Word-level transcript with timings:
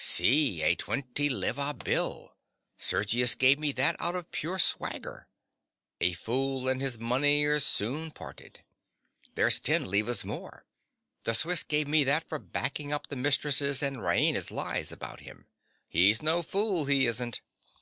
_)See, 0.02 0.62
a 0.62 0.74
twenty 0.76 1.28
leva 1.28 1.74
bill! 1.74 2.34
Sergius 2.78 3.34
gave 3.34 3.58
me 3.58 3.70
that 3.72 3.96
out 3.98 4.14
of 4.16 4.30
pure 4.30 4.58
swagger. 4.58 5.28
A 6.00 6.14
fool 6.14 6.68
and 6.70 6.80
his 6.80 6.98
money 6.98 7.44
are 7.44 7.60
soon 7.60 8.10
parted. 8.10 8.64
There's 9.34 9.60
ten 9.60 9.84
levas 9.84 10.24
more. 10.24 10.64
The 11.24 11.34
Swiss 11.34 11.62
gave 11.64 11.86
me 11.86 12.02
that 12.04 12.26
for 12.26 12.38
backing 12.38 12.94
up 12.94 13.08
the 13.08 13.16
mistress's 13.16 13.82
and 13.82 13.98
Raina's 13.98 14.50
lies 14.50 14.90
about 14.90 15.20
him. 15.20 15.44
He's 15.86 16.22
no 16.22 16.42
fool, 16.42 16.86
he 16.86 17.06
isn't. 17.06 17.42